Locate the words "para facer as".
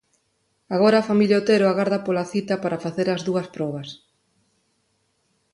2.63-3.21